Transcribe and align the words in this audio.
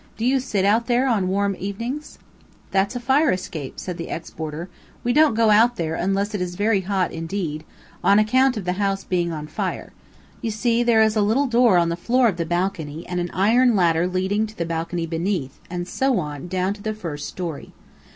Do 0.17 0.25
you 0.25 0.39
sit 0.39 0.65
out 0.65 0.87
there 0.87 1.07
on 1.07 1.27
warm 1.27 1.55
evenings?" 1.59 2.17
"That's 2.71 2.95
a 2.95 2.99
fire 2.99 3.29
escape," 3.29 3.79
said 3.79 3.97
the 3.97 4.09
ex 4.09 4.31
boarder. 4.31 4.67
"We 5.03 5.13
don't 5.13 5.35
go 5.35 5.51
out 5.51 5.75
there 5.75 5.93
unless 5.93 6.33
it 6.33 6.41
is 6.41 6.55
very 6.55 6.81
hot 6.81 7.11
indeed, 7.11 7.63
on 8.03 8.17
account 8.17 8.57
of 8.57 8.65
the 8.65 8.73
house 8.81 9.03
being 9.03 9.31
on 9.31 9.45
fire. 9.45 9.93
You 10.41 10.49
see 10.49 10.81
there 10.81 11.03
is 11.03 11.15
a 11.15 11.21
little 11.21 11.45
door 11.45 11.77
in 11.77 11.89
the 11.89 11.95
floor 11.95 12.27
of 12.27 12.37
the 12.37 12.47
balcony 12.47 13.05
and 13.07 13.19
an 13.19 13.29
iron 13.31 13.75
ladder 13.75 14.07
leading 14.07 14.47
to 14.47 14.57
the 14.57 14.65
balcony 14.65 15.05
beneath, 15.05 15.59
and 15.69 15.87
so 15.87 16.17
on, 16.17 16.47
down 16.47 16.73
to 16.73 16.81
the 16.81 16.95
first 16.95 17.27
story." 17.29 17.71